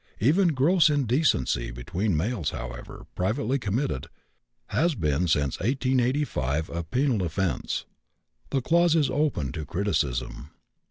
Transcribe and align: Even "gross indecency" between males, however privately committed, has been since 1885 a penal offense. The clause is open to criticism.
Even 0.19 0.47
"gross 0.55 0.89
indecency" 0.89 1.69
between 1.69 2.17
males, 2.17 2.49
however 2.49 3.05
privately 3.13 3.59
committed, 3.59 4.07
has 4.69 4.95
been 4.95 5.27
since 5.27 5.59
1885 5.59 6.71
a 6.71 6.81
penal 6.81 7.21
offense. 7.21 7.85
The 8.49 8.63
clause 8.63 8.95
is 8.95 9.11
open 9.11 9.51
to 9.51 9.63
criticism. 9.63 10.49